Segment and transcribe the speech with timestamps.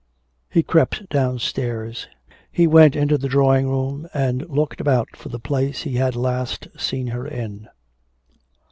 [0.49, 2.07] He crept downstairs.
[2.51, 6.67] He went into the drawing room, and looked about for the place he had last
[6.75, 7.67] seen her in.